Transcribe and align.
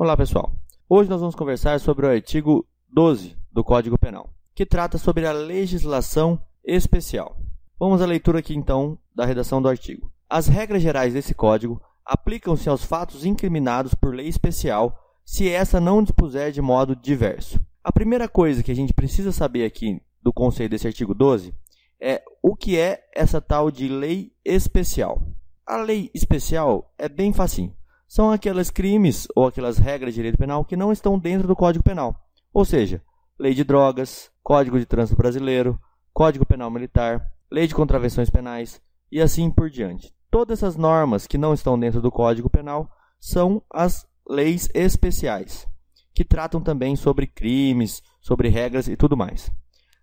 Olá, 0.00 0.16
pessoal. 0.16 0.50
Hoje 0.88 1.10
nós 1.10 1.20
vamos 1.20 1.34
conversar 1.34 1.78
sobre 1.78 2.06
o 2.06 2.08
artigo 2.08 2.66
12 2.88 3.36
do 3.52 3.62
Código 3.62 3.98
Penal, 3.98 4.32
que 4.54 4.64
trata 4.64 4.96
sobre 4.96 5.26
a 5.26 5.32
legislação 5.32 6.42
especial. 6.64 7.36
Vamos 7.78 8.00
à 8.00 8.06
leitura 8.06 8.38
aqui 8.38 8.54
então 8.54 8.98
da 9.14 9.26
redação 9.26 9.60
do 9.60 9.68
artigo. 9.68 10.10
As 10.26 10.46
regras 10.46 10.80
gerais 10.80 11.12
desse 11.12 11.34
código 11.34 11.82
aplicam-se 12.02 12.66
aos 12.66 12.82
fatos 12.82 13.26
incriminados 13.26 13.92
por 13.92 14.14
lei 14.14 14.26
especial 14.26 14.98
se 15.22 15.50
essa 15.50 15.78
não 15.78 16.02
dispuser 16.02 16.50
de 16.50 16.62
modo 16.62 16.96
diverso. 16.96 17.60
A 17.84 17.92
primeira 17.92 18.26
coisa 18.26 18.62
que 18.62 18.72
a 18.72 18.76
gente 18.76 18.94
precisa 18.94 19.32
saber 19.32 19.66
aqui 19.66 20.00
do 20.22 20.32
conceito 20.32 20.70
desse 20.70 20.86
artigo 20.86 21.12
12 21.12 21.52
é 22.00 22.22
o 22.42 22.56
que 22.56 22.78
é 22.78 23.06
essa 23.14 23.38
tal 23.38 23.70
de 23.70 23.86
lei 23.86 24.32
especial. 24.42 25.22
A 25.66 25.76
lei 25.76 26.10
especial 26.14 26.90
é 26.96 27.06
bem 27.06 27.34
facinho 27.34 27.78
são 28.10 28.32
aqueles 28.32 28.72
crimes 28.72 29.28
ou 29.36 29.46
aquelas 29.46 29.78
regras 29.78 30.12
de 30.12 30.16
direito 30.16 30.36
penal 30.36 30.64
que 30.64 30.76
não 30.76 30.90
estão 30.90 31.16
dentro 31.16 31.46
do 31.46 31.54
Código 31.54 31.84
Penal. 31.84 32.12
Ou 32.52 32.64
seja, 32.64 33.00
lei 33.38 33.54
de 33.54 33.62
drogas, 33.62 34.32
Código 34.42 34.80
de 34.80 34.84
Trânsito 34.84 35.16
Brasileiro, 35.16 35.78
Código 36.12 36.44
Penal 36.44 36.72
Militar, 36.72 37.24
lei 37.48 37.68
de 37.68 37.74
contravenções 37.74 38.28
penais 38.28 38.82
e 39.12 39.20
assim 39.20 39.48
por 39.48 39.70
diante. 39.70 40.12
Todas 40.28 40.58
essas 40.58 40.74
normas 40.74 41.28
que 41.28 41.38
não 41.38 41.54
estão 41.54 41.78
dentro 41.78 42.02
do 42.02 42.10
Código 42.10 42.50
Penal 42.50 42.90
são 43.20 43.62
as 43.72 44.04
leis 44.28 44.68
especiais, 44.74 45.64
que 46.12 46.24
tratam 46.24 46.60
também 46.60 46.96
sobre 46.96 47.28
crimes, 47.28 48.02
sobre 48.20 48.48
regras 48.48 48.88
e 48.88 48.96
tudo 48.96 49.16
mais. 49.16 49.52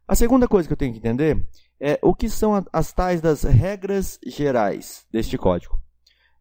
A 0.07 0.15
segunda 0.15 0.47
coisa 0.47 0.65
que 0.65 0.71
eu 0.71 0.77
tenho 0.77 0.93
que 0.93 0.99
entender 0.99 1.45
é 1.77 1.99
o 2.01 2.15
que 2.15 2.29
são 2.29 2.65
as 2.71 2.93
tais 2.93 3.19
das 3.19 3.43
regras 3.43 4.17
gerais 4.25 5.05
deste 5.11 5.37
código. 5.37 5.77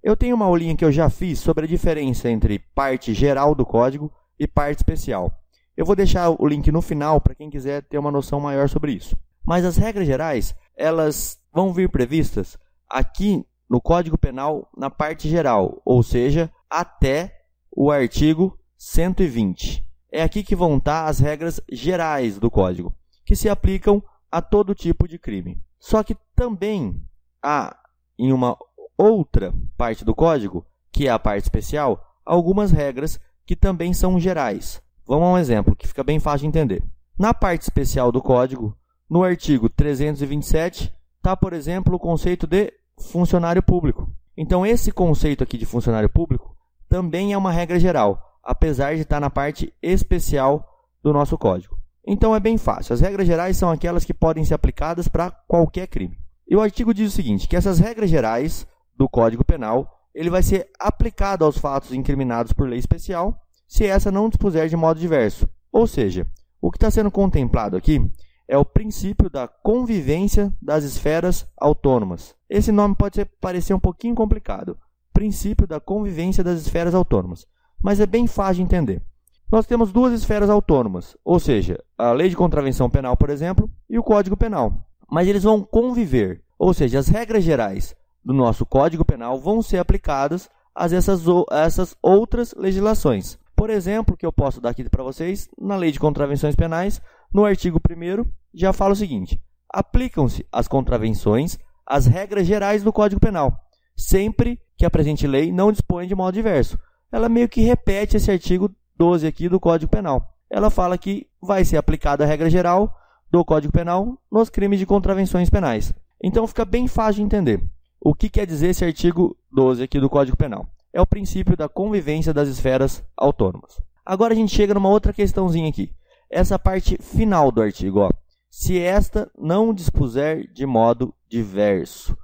Eu 0.06 0.16
tenho 0.16 0.36
uma 0.36 0.44
aulinha 0.44 0.76
que 0.76 0.84
eu 0.84 0.92
já 0.92 1.10
fiz 1.10 1.40
sobre 1.40 1.64
a 1.64 1.68
diferença 1.68 2.30
entre 2.30 2.60
parte 2.60 3.12
geral 3.12 3.56
do 3.56 3.66
código 3.66 4.08
e 4.38 4.46
parte 4.46 4.78
especial. 4.78 5.36
Eu 5.76 5.84
vou 5.84 5.96
deixar 5.96 6.30
o 6.30 6.46
link 6.46 6.70
no 6.70 6.80
final 6.80 7.20
para 7.20 7.34
quem 7.34 7.50
quiser 7.50 7.82
ter 7.82 7.98
uma 7.98 8.12
noção 8.12 8.38
maior 8.38 8.68
sobre 8.68 8.92
isso. 8.92 9.18
Mas 9.44 9.64
as 9.64 9.76
regras 9.76 10.06
gerais, 10.06 10.54
elas 10.76 11.40
vão 11.52 11.72
vir 11.72 11.90
previstas 11.90 12.56
aqui 12.88 13.44
no 13.68 13.80
Código 13.80 14.16
Penal 14.16 14.70
na 14.76 14.88
parte 14.88 15.28
geral, 15.28 15.82
ou 15.84 16.04
seja, 16.04 16.52
até 16.70 17.36
o 17.68 17.90
artigo 17.90 18.56
120. 18.78 19.84
É 20.12 20.22
aqui 20.22 20.44
que 20.44 20.54
vão 20.54 20.76
estar 20.76 21.06
as 21.06 21.18
regras 21.18 21.60
gerais 21.68 22.38
do 22.38 22.48
código, 22.48 22.94
que 23.24 23.34
se 23.34 23.48
aplicam 23.48 24.00
a 24.30 24.40
todo 24.40 24.72
tipo 24.72 25.08
de 25.08 25.18
crime. 25.18 25.60
Só 25.80 26.04
que 26.04 26.16
também 26.36 27.02
há 27.42 27.76
em 28.16 28.32
uma 28.32 28.56
outra 28.96 29.52
parte 29.76 30.04
do 30.04 30.14
código, 30.14 30.64
que 30.90 31.06
é 31.06 31.10
a 31.10 31.18
parte 31.18 31.44
especial, 31.44 32.02
algumas 32.24 32.70
regras 32.70 33.20
que 33.44 33.54
também 33.54 33.92
são 33.92 34.18
gerais. 34.18 34.82
Vamos 35.06 35.28
a 35.28 35.32
um 35.32 35.38
exemplo 35.38 35.76
que 35.76 35.86
fica 35.86 36.02
bem 36.02 36.18
fácil 36.18 36.40
de 36.40 36.46
entender. 36.48 36.82
Na 37.18 37.32
parte 37.32 37.62
especial 37.62 38.10
do 38.10 38.20
código, 38.20 38.76
no 39.08 39.22
artigo 39.22 39.68
327, 39.68 40.92
está, 41.16 41.36
por 41.36 41.52
exemplo, 41.52 41.94
o 41.94 41.98
conceito 41.98 42.46
de 42.46 42.72
funcionário 42.98 43.62
público. 43.62 44.10
Então, 44.36 44.66
esse 44.66 44.90
conceito 44.90 45.44
aqui 45.44 45.56
de 45.56 45.64
funcionário 45.64 46.08
público 46.08 46.56
também 46.88 47.32
é 47.32 47.38
uma 47.38 47.52
regra 47.52 47.78
geral, 47.78 48.20
apesar 48.42 48.94
de 48.94 49.02
estar 49.02 49.20
na 49.20 49.30
parte 49.30 49.72
especial 49.80 50.64
do 51.02 51.12
nosso 51.12 51.38
código. 51.38 51.78
Então, 52.06 52.34
é 52.34 52.40
bem 52.40 52.58
fácil. 52.58 52.92
As 52.92 53.00
regras 53.00 53.26
gerais 53.26 53.56
são 53.56 53.70
aquelas 53.70 54.04
que 54.04 54.14
podem 54.14 54.44
ser 54.44 54.54
aplicadas 54.54 55.08
para 55.08 55.30
qualquer 55.30 55.86
crime. 55.86 56.18
E 56.48 56.54
o 56.54 56.60
artigo 56.60 56.94
diz 56.94 57.12
o 57.12 57.16
seguinte, 57.16 57.48
que 57.48 57.56
essas 57.56 57.78
regras 57.78 58.10
gerais 58.10 58.66
do 58.96 59.08
Código 59.08 59.44
Penal, 59.44 60.00
ele 60.14 60.30
vai 60.30 60.42
ser 60.42 60.70
aplicado 60.78 61.44
aos 61.44 61.58
fatos 61.58 61.92
incriminados 61.92 62.52
por 62.52 62.68
lei 62.68 62.78
especial, 62.78 63.38
se 63.68 63.84
essa 63.84 64.10
não 64.10 64.28
dispuser 64.28 64.68
de 64.68 64.76
modo 64.76 64.98
diverso. 64.98 65.48
Ou 65.70 65.86
seja, 65.86 66.26
o 66.60 66.70
que 66.70 66.78
está 66.78 66.90
sendo 66.90 67.10
contemplado 67.10 67.76
aqui 67.76 68.00
é 68.48 68.56
o 68.56 68.64
princípio 68.64 69.28
da 69.28 69.46
convivência 69.46 70.52
das 70.62 70.84
esferas 70.84 71.46
autônomas. 71.56 72.34
Esse 72.48 72.72
nome 72.72 72.94
pode 72.94 73.16
ser, 73.16 73.30
parecer 73.40 73.74
um 73.74 73.80
pouquinho 73.80 74.14
complicado. 74.14 74.78
Princípio 75.12 75.66
da 75.66 75.80
convivência 75.80 76.42
das 76.42 76.60
esferas 76.60 76.94
autônomas. 76.94 77.46
Mas 77.82 78.00
é 78.00 78.06
bem 78.06 78.26
fácil 78.26 78.56
de 78.56 78.62
entender. 78.62 79.02
Nós 79.50 79.66
temos 79.66 79.92
duas 79.92 80.12
esferas 80.12 80.50
autônomas, 80.50 81.16
ou 81.24 81.38
seja, 81.38 81.78
a 81.96 82.10
Lei 82.12 82.28
de 82.28 82.36
Contravenção 82.36 82.90
Penal, 82.90 83.16
por 83.16 83.30
exemplo, 83.30 83.70
e 83.88 83.98
o 83.98 84.02
Código 84.02 84.36
Penal. 84.36 84.72
Mas 85.08 85.28
eles 85.28 85.44
vão 85.44 85.62
conviver, 85.62 86.42
ou 86.58 86.74
seja, 86.74 86.98
as 86.98 87.06
regras 87.06 87.44
gerais 87.44 87.94
do 88.26 88.32
nosso 88.32 88.66
Código 88.66 89.04
Penal 89.04 89.38
vão 89.38 89.62
ser 89.62 89.78
aplicadas 89.78 90.50
a 90.74 90.86
essas, 90.86 91.22
essas 91.52 91.96
outras 92.02 92.52
legislações. 92.58 93.38
Por 93.54 93.70
exemplo, 93.70 94.16
que 94.16 94.26
eu 94.26 94.32
posso 94.32 94.60
dar 94.60 94.70
aqui 94.70 94.82
para 94.90 95.04
vocês, 95.04 95.48
na 95.56 95.76
Lei 95.76 95.92
de 95.92 96.00
Contravenções 96.00 96.56
Penais, 96.56 97.00
no 97.32 97.44
artigo 97.44 97.80
1 97.88 98.28
já 98.52 98.72
fala 98.72 98.94
o 98.94 98.96
seguinte: 98.96 99.40
aplicam-se 99.72 100.44
às 100.50 100.66
contravenções 100.66 101.56
as 101.86 102.06
regras 102.06 102.48
gerais 102.48 102.82
do 102.82 102.92
Código 102.92 103.20
Penal, 103.20 103.60
sempre 103.96 104.60
que 104.76 104.84
a 104.84 104.90
presente 104.90 105.24
lei 105.24 105.52
não 105.52 105.70
dispõe 105.70 106.08
de 106.08 106.14
modo 106.16 106.34
diverso. 106.34 106.76
Ela 107.12 107.28
meio 107.28 107.48
que 107.48 107.60
repete 107.60 108.16
esse 108.16 108.30
artigo 108.30 108.74
12 108.96 109.24
aqui 109.24 109.48
do 109.48 109.60
Código 109.60 109.90
Penal. 109.90 110.34
Ela 110.50 110.68
fala 110.68 110.98
que 110.98 111.28
vai 111.40 111.64
ser 111.64 111.76
aplicada 111.76 112.24
a 112.24 112.26
regra 112.26 112.50
geral 112.50 112.92
do 113.30 113.44
Código 113.44 113.72
Penal 113.72 114.18
nos 114.30 114.50
crimes 114.50 114.80
de 114.80 114.86
contravenções 114.86 115.48
penais. 115.48 115.94
Então 116.20 116.46
fica 116.46 116.64
bem 116.64 116.88
fácil 116.88 117.20
de 117.20 117.22
entender. 117.22 117.62
O 118.08 118.14
que 118.14 118.30
quer 118.30 118.46
dizer 118.46 118.68
esse 118.68 118.84
artigo 118.84 119.36
12 119.50 119.82
aqui 119.82 119.98
do 119.98 120.08
Código 120.08 120.36
Penal? 120.36 120.64
É 120.92 121.00
o 121.00 121.06
princípio 121.06 121.56
da 121.56 121.68
convivência 121.68 122.32
das 122.32 122.48
esferas 122.48 123.04
autônomas. 123.16 123.80
Agora 124.04 124.32
a 124.32 124.36
gente 124.36 124.54
chega 124.54 124.72
numa 124.72 124.88
outra 124.88 125.12
questãozinha 125.12 125.68
aqui. 125.68 125.92
Essa 126.30 126.56
parte 126.56 126.96
final 127.02 127.50
do 127.50 127.60
artigo, 127.60 127.98
ó. 127.98 128.10
Se 128.48 128.78
esta 128.78 129.28
não 129.36 129.74
dispuser 129.74 130.46
de 130.52 130.64
modo 130.64 131.12
diverso. 131.28 132.16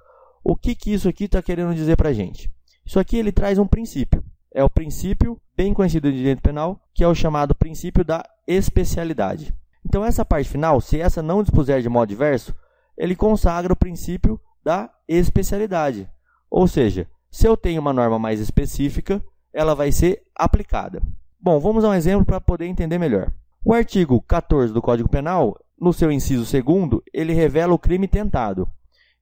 O 0.44 0.54
que, 0.54 0.76
que 0.76 0.93
isso 0.93 1.09
aqui 1.09 1.25
está 1.25 1.43
querendo 1.43 1.75
dizer 1.75 1.97
para 1.97 2.10
a 2.10 2.12
gente? 2.12 2.49
Isso 2.87 3.00
aqui 3.00 3.16
ele 3.16 3.32
traz 3.32 3.59
um 3.59 3.66
princípio. 3.66 4.22
É 4.54 4.62
o 4.62 4.70
princípio 4.70 5.37
bem 5.56 5.75
conhecido 5.75 6.12
de 6.12 6.19
direito 6.19 6.43
penal, 6.43 6.81
que 6.94 7.03
é 7.03 7.09
o 7.09 7.14
chamado 7.14 7.56
princípio 7.56 8.04
da 8.04 8.25
especialidade. 8.47 9.53
Então, 9.84 10.04
essa 10.04 10.25
parte 10.25 10.49
final, 10.49 10.81
se 10.81 11.00
essa 11.00 11.20
não 11.20 11.43
dispuser 11.43 11.82
de 11.82 11.88
modo 11.88 12.09
diverso, 12.09 12.54
ele 12.97 13.16
consagra 13.16 13.72
o 13.72 13.76
princípio 13.76 14.41
da 14.65 14.91
especialidade. 15.09 16.09
Ou 16.50 16.67
seja, 16.69 17.06
se 17.31 17.47
eu 17.47 17.56
tenho 17.56 17.81
uma 17.81 17.93
norma 17.93 18.19
mais 18.19 18.41
específica, 18.41 19.23
ela 19.53 19.75
vai 19.75 19.93
ser 19.93 20.23
aplicada. 20.34 21.03
Bom, 21.41 21.59
vamos 21.59 21.84
a 21.84 21.89
um 21.89 21.95
exemplo 21.95 22.25
para 22.25 22.41
poder 22.41 22.67
entender 22.67 22.99
melhor. 22.99 23.33
O 23.65 23.73
artigo 23.73 24.21
14 24.23 24.73
do 24.73 24.83
Código 24.83 25.09
Penal, 25.09 25.59
no 25.81 25.93
seu 25.93 26.11
inciso 26.11 26.45
2, 26.45 27.00
ele 27.12 27.33
revela 27.33 27.75
o 27.75 27.78
crime 27.78 28.06
tentado. 28.06 28.69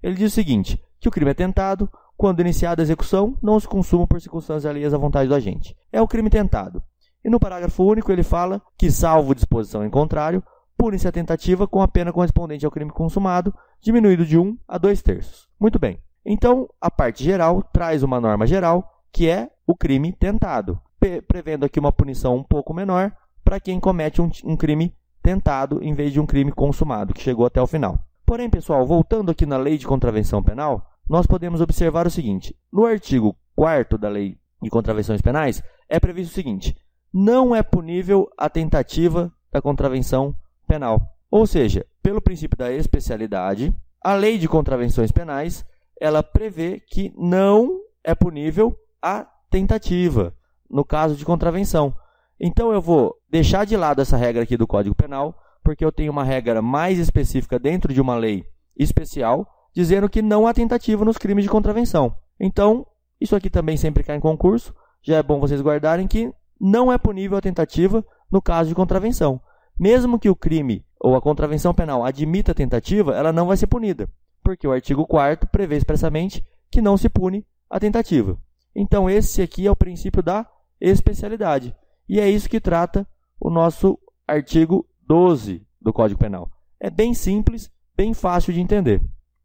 Ele 0.03 0.15
diz 0.15 0.33
o 0.33 0.34
seguinte, 0.34 0.83
que 0.99 1.09
o 1.09 1.11
crime 1.11 1.31
é 1.31 1.34
tentado 1.34 1.91
quando 2.17 2.41
iniciada 2.41 2.83
a 2.83 2.84
execução 2.84 3.37
não 3.43 3.59
se 3.59 3.67
consuma 3.67 4.07
por 4.07 4.21
circunstâncias 4.21 4.67
alheias 4.67 4.93
à 4.93 4.99
vontade 4.99 5.28
do 5.28 5.34
agente. 5.34 5.75
É 5.91 6.03
o 6.03 6.09
crime 6.09 6.28
tentado. 6.28 6.83
E 7.25 7.31
no 7.31 7.41
parágrafo 7.41 7.83
único 7.83 8.11
ele 8.12 8.22
fala 8.22 8.61
que, 8.77 8.91
salvo 8.91 9.34
disposição 9.34 9.84
em 9.84 9.91
contrário, 9.91 10.43
pune-se 10.81 11.07
a 11.07 11.13
tentativa 11.13 11.69
com 11.69 11.83
a 11.83 11.89
pena 11.89 12.11
correspondente 12.11 12.65
ao 12.65 12.73
crime 12.73 12.91
consumado, 12.91 13.55
diminuído 13.83 14.25
de 14.25 14.39
1 14.39 14.57
a 14.67 14.79
2 14.79 15.03
terços. 15.03 15.47
Muito 15.61 15.79
bem. 15.79 16.01
Então, 16.25 16.71
a 16.81 16.91
parte 16.91 17.23
geral 17.23 17.63
traz 17.63 18.03
uma 18.03 18.19
norma 18.19 18.47
geral, 18.47 18.91
que 19.13 19.29
é 19.29 19.51
o 19.67 19.77
crime 19.77 20.11
tentado, 20.11 20.81
prevendo 21.29 21.67
aqui 21.67 21.79
uma 21.79 21.93
punição 21.93 22.35
um 22.35 22.43
pouco 22.43 22.73
menor 22.73 23.13
para 23.45 23.61
quem 23.61 23.79
comete 23.79 24.23
um, 24.23 24.31
um 24.43 24.57
crime 24.57 24.97
tentado 25.23 25.85
em 25.85 25.93
vez 25.93 26.15
de 26.15 26.21
um 26.21 26.25
crime 26.25 26.51
consumado, 26.51 27.13
que 27.13 27.21
chegou 27.21 27.45
até 27.45 27.61
o 27.61 27.67
final. 27.67 27.99
Porém, 28.25 28.49
pessoal, 28.49 28.87
voltando 28.87 29.31
aqui 29.31 29.45
na 29.45 29.59
Lei 29.59 29.77
de 29.77 29.87
Contravenção 29.87 30.43
Penal, 30.43 30.87
nós 31.07 31.27
podemos 31.27 31.61
observar 31.61 32.07
o 32.07 32.11
seguinte: 32.11 32.57
no 32.73 32.87
artigo 32.87 33.37
4 33.55 33.99
da 33.99 34.09
Lei 34.09 34.39
de 34.63 34.71
Contravenções 34.71 35.21
Penais, 35.21 35.63
é 35.91 36.01
previsto 36.01 36.31
o 36.31 36.35
seguinte: 36.35 36.75
não 37.13 37.55
é 37.55 37.63
punível 37.63 38.31
a 38.39 38.49
tentativa 38.49 39.31
da 39.53 39.60
contravenção 39.60 40.34
penal. 40.71 41.03
Ou 41.28 41.49
seja, 41.49 41.84
pelo 42.01 42.22
princípio 42.22 42.57
da 42.57 42.71
especialidade, 42.71 43.75
a 44.01 44.15
lei 44.15 44.39
de 44.39 44.47
contravenções 44.47 45.11
penais 45.11 45.67
ela 46.01 46.22
prevê 46.22 46.81
que 46.81 47.13
não 47.19 47.81
é 48.05 48.15
punível 48.15 48.75
a 49.03 49.27
tentativa 49.51 50.33
no 50.71 50.84
caso 50.84 51.17
de 51.17 51.25
contravenção. 51.25 51.93
Então 52.39 52.72
eu 52.72 52.81
vou 52.81 53.17
deixar 53.28 53.67
de 53.67 53.77
lado 53.77 54.01
essa 54.01 54.17
regra 54.17 54.45
aqui 54.45 54.57
do 54.57 54.67
Código 54.67 54.95
Penal, 54.95 55.37
porque 55.63 55.84
eu 55.84 55.91
tenho 55.91 56.13
uma 56.13 56.25
regra 56.25 56.63
mais 56.63 56.99
específica 56.99 57.59
dentro 57.59 57.93
de 57.93 58.01
uma 58.01 58.15
lei 58.15 58.47
especial, 58.78 59.47
dizendo 59.75 60.09
que 60.09 60.23
não 60.23 60.47
há 60.47 60.55
tentativa 60.55 61.05
nos 61.05 61.19
crimes 61.19 61.45
de 61.45 61.51
contravenção. 61.51 62.15
Então, 62.39 62.87
isso 63.21 63.34
aqui 63.34 63.51
também 63.51 63.77
sempre 63.77 64.05
cai 64.05 64.16
em 64.16 64.21
concurso, 64.21 64.73
já 65.03 65.16
é 65.16 65.23
bom 65.23 65.41
vocês 65.41 65.61
guardarem 65.61 66.07
que 66.07 66.33
não 66.59 66.93
é 66.93 66.97
punível 66.97 67.37
a 67.37 67.43
tentativa 67.43 68.05
no 68.31 68.41
caso 68.41 68.69
de 68.69 68.75
contravenção. 68.75 69.41
Mesmo 69.80 70.18
que 70.18 70.28
o 70.28 70.36
crime 70.36 70.84
ou 71.00 71.16
a 71.16 71.22
contravenção 71.22 71.72
penal 71.72 72.04
admita 72.04 72.53
a 72.53 72.54
tentativa, 72.54 73.16
ela 73.16 73.32
não 73.32 73.47
vai 73.47 73.56
ser 73.56 73.66
punida, 73.66 74.10
porque 74.42 74.68
o 74.68 74.72
artigo 74.72 75.06
4 75.06 75.48
prevê 75.48 75.74
expressamente 75.78 76.44
que 76.71 76.82
não 76.82 76.98
se 76.98 77.09
pune 77.09 77.47
a 77.71 77.80
tentativa. 77.80 78.36
Então, 78.77 79.09
esse 79.09 79.41
aqui 79.41 79.66
é 79.66 79.71
o 79.71 79.77
princípio 79.77 80.22
da 80.22 80.47
especialidade. 80.78 81.74
E 82.06 82.21
é 82.21 82.28
isso 82.28 82.47
que 82.47 82.60
trata 82.60 83.09
o 83.41 83.48
nosso 83.48 83.98
artigo 84.28 84.86
12 85.06 85.66
do 85.80 85.94
Código 85.94 86.21
Penal. 86.21 86.50
É 86.78 86.91
bem 86.91 87.15
simples, 87.15 87.71
bem 87.97 88.12
fácil 88.12 88.53
de 88.53 88.60
entender. 88.60 89.00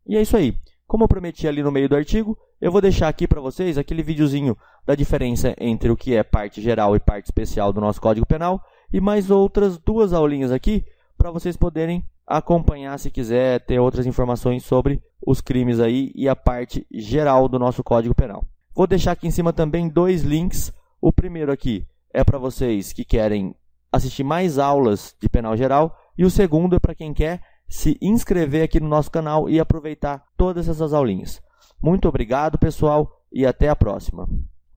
E 0.06 0.18
é 0.18 0.22
isso 0.22 0.36
aí. 0.36 0.58
Como 0.86 1.06
eu 1.06 1.08
prometi 1.08 1.48
ali 1.48 1.64
no 1.64 1.72
meio 1.72 1.88
do 1.88 1.96
artigo, 1.96 2.38
eu 2.60 2.74
vou 2.74 2.82
deixar 2.82 3.08
aqui 3.08 3.26
para 3.26 3.40
vocês 3.40 3.78
aquele 3.78 4.04
videozinho 4.04 4.58
da 4.86 4.96
diferença 4.96 5.56
entre 5.58 5.90
o 5.90 5.96
que 5.96 6.14
é 6.14 6.24
parte 6.24 6.62
geral 6.62 6.94
e 6.94 7.00
parte 7.00 7.28
especial 7.28 7.72
do 7.72 7.80
nosso 7.80 8.02
Código 8.02 8.26
Penal 8.26 8.62
e 8.92 9.00
mais 9.00 9.30
outras 9.30 9.78
duas 9.78 10.14
aulinhas 10.14 10.52
aqui 10.52 10.86
para 11.18 11.32
vocês 11.32 11.56
poderem 11.58 12.06
acompanhar 12.26 12.98
se 12.98 13.12
quiser 13.12 13.60
ter 13.66 13.80
outras 13.80 14.06
informações 14.06 14.64
sobre 14.64 15.02
os 15.26 15.42
crimes 15.42 15.80
aí 15.80 16.12
e 16.16 16.28
a 16.28 16.36
parte 16.36 16.86
geral 16.92 17.48
do 17.48 17.60
nosso 17.60 17.84
Código 17.84 18.16
Penal. 18.16 18.46
Vou 18.74 18.88
deixar 18.88 19.12
aqui 19.12 19.28
em 19.28 19.32
cima 19.32 19.54
também 19.54 19.88
dois 19.88 20.24
links. 20.24 20.74
O 21.00 21.12
primeiro 21.14 21.52
aqui 21.52 21.86
é 22.14 22.24
para 22.24 22.38
vocês 22.38 22.92
que 22.92 23.06
querem 23.06 23.56
assistir 23.92 24.24
mais 24.24 24.58
aulas 24.58 25.16
de 25.20 25.30
penal 25.30 25.56
geral 25.56 25.96
e 26.18 26.26
o 26.26 26.30
segundo 26.30 26.76
é 26.76 26.80
para 26.80 26.96
quem 26.96 27.14
quer 27.14 27.42
se 27.68 27.98
inscrever 28.02 28.64
aqui 28.64 28.80
no 28.80 28.88
nosso 28.88 29.10
canal 29.10 29.50
e 29.50 29.60
aproveitar 29.60 30.24
todas 30.38 30.68
essas 30.68 30.94
aulinhas. 30.94 31.42
Muito 31.82 32.08
obrigado, 32.08 32.58
pessoal, 32.58 33.22
e 33.32 33.46
até 33.46 33.70
a 33.70 33.76
próxima. 33.76 34.28